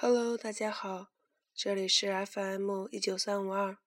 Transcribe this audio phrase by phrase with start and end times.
[0.00, 1.08] Hello，大家好，
[1.52, 3.78] 这里是 FM 一九三五二，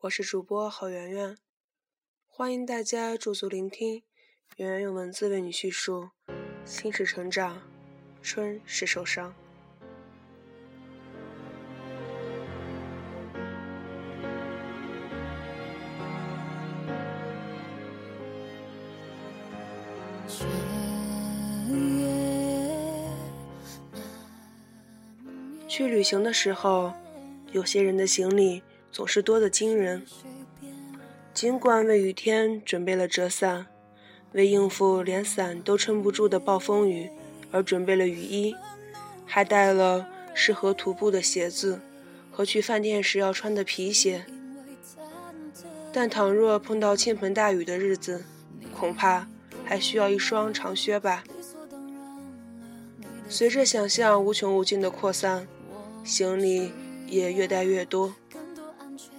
[0.00, 1.38] 我是主播郝圆圆，
[2.26, 4.02] 欢迎大家驻足聆听，
[4.56, 6.10] 圆圆用文字为你叙述，
[6.64, 7.62] 心是成长，
[8.20, 9.32] 春是受伤。
[25.78, 26.92] 去旅行的时候，
[27.52, 30.04] 有些人的行李总是多得惊人。
[31.32, 33.68] 尽管为雨天准备了折伞，
[34.32, 37.08] 为应付连伞都撑不住的暴风雨
[37.52, 38.56] 而准备了雨衣，
[39.24, 41.80] 还带了适合徒步的鞋子
[42.32, 44.24] 和去饭店时要穿的皮鞋，
[45.92, 48.24] 但倘若碰到倾盆大雨的日子，
[48.76, 49.28] 恐怕
[49.64, 51.22] 还需要一双长靴吧。
[53.28, 55.46] 随着想象无穷无尽的扩散。
[56.08, 56.72] 行李
[57.06, 58.14] 也越带越多，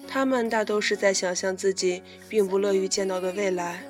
[0.07, 3.83] 他们大都是在想象自己并不乐于见到的未来。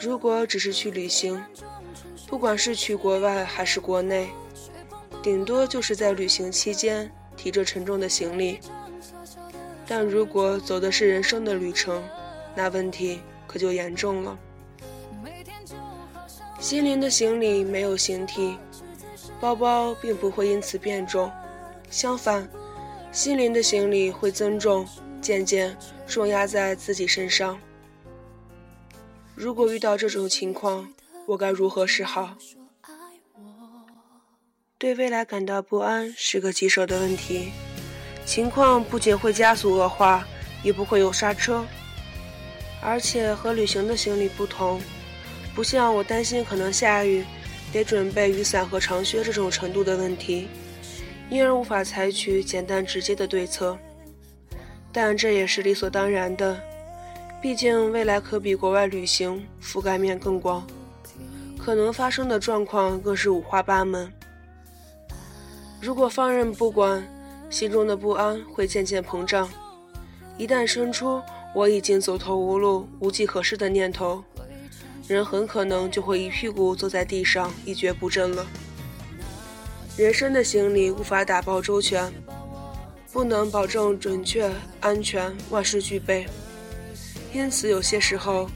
[0.00, 1.40] 如果只是去旅行，
[2.26, 4.30] 不管是去国外还是国内，
[5.22, 8.58] 顶多就是在旅行期间提着沉重的行李。
[9.86, 12.02] 但如果走的是人生的旅程，
[12.56, 14.36] 那问题可就严重了。
[16.58, 18.58] 心灵的行李没有形体。
[19.40, 21.30] 包包并不会因此变重，
[21.90, 22.48] 相反，
[23.12, 24.86] 心灵的行李会增重，
[25.20, 27.58] 渐渐重压在自己身上。
[29.34, 30.88] 如果遇到这种情况，
[31.26, 32.36] 我该如何是好？
[34.76, 37.50] 对未来感到不安是个棘手的问题，
[38.24, 40.26] 情况不仅会加速恶化，
[40.62, 41.64] 也不会有刹车。
[42.80, 44.80] 而且和旅行的行李不同，
[45.54, 47.24] 不像我担心可能下雨。
[47.72, 50.48] 得准备雨伞和长靴这种程度的问题，
[51.30, 53.78] 因而无法采取简单直接的对策。
[54.90, 56.58] 但这也是理所当然的，
[57.42, 60.66] 毕竟未来可比国外旅行覆盖面更广，
[61.58, 64.10] 可能发生的状况更是五花八门。
[65.80, 67.06] 如果放任不管，
[67.50, 69.48] 心中的不安会渐渐膨胀，
[70.38, 71.22] 一旦生出
[71.54, 74.24] 我已经走投无路、无计可施的念头。
[75.08, 78.46] 人很可能就会一屁股坐在地上，一蹶不振了。
[79.96, 82.12] 人生的行李无法打包周全，
[83.10, 86.26] 不能保证准确、安全、万事俱备，
[87.32, 88.50] 因此有些时候，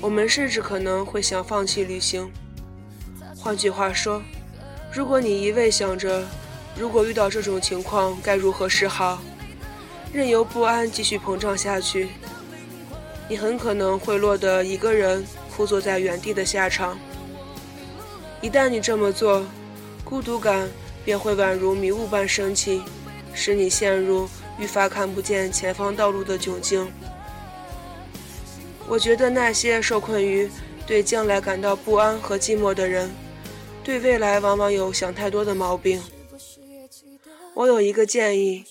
[0.00, 2.32] 我们甚至可能会想放弃旅行。
[3.36, 4.22] 换句话说，
[4.90, 6.26] 如果你一味想着
[6.74, 9.22] 如果遇到这种情况该如何是好，
[10.10, 12.08] 任由不安继续膨胀下去，
[13.28, 15.22] 你很可能会落得一个人。
[15.58, 16.96] 枯坐在原地的下场。
[18.40, 19.44] 一旦你这么做，
[20.04, 20.70] 孤独感
[21.04, 22.80] 便会宛如迷雾般升起，
[23.34, 26.88] 使你陷入愈发看不见前方道路的窘境。
[28.86, 30.48] 我觉得那些受困于
[30.86, 33.10] 对将来感到不安和寂寞的人，
[33.82, 36.00] 对未来往往有想太多的毛病。
[37.54, 38.64] 我有一个建议，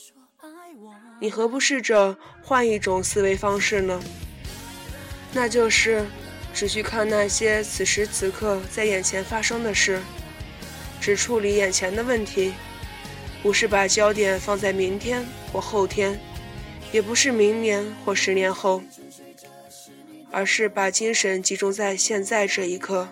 [1.19, 4.01] 你何不试着换一种思维方式呢？
[5.33, 6.05] 那就是。
[6.57, 10.01] 只去看那些此时此刻在眼前发生的事，
[10.99, 12.51] 只处理眼前的问题，
[13.43, 15.23] 不是把焦点放在明天
[15.53, 16.19] 或后天，
[16.91, 18.81] 也不是明年或十年后，
[20.31, 23.07] 而是把精神集中在现在这一刻。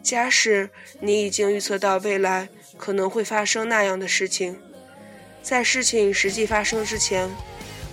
[0.00, 4.56] 假使你已经预测到未来可能会发生那样的事情，
[5.42, 7.28] 在事情实际发生之前，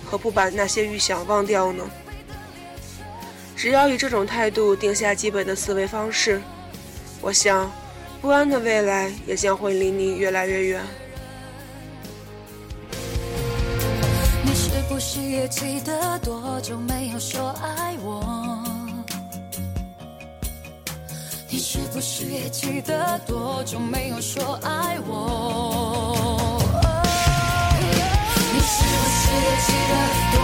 [0.04, 1.90] 何不把那些预想忘掉呢？
[3.56, 6.42] 只要以这种态度定下基本的思维方式
[7.22, 7.72] 我想
[8.20, 10.82] 不安的未来也将会离你越来越远。
[14.44, 18.62] 你是不是也记得多久没有说爱我？
[21.48, 23.46] 你是不是也记得多？
[23.66, 26.62] 久没有说爱我
[28.52, 29.92] 你是不是也记得
[30.32, 30.38] 多